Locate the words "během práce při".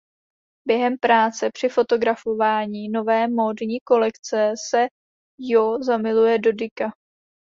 0.67-1.69